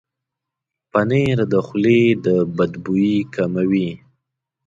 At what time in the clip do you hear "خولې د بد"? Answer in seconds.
1.65-2.73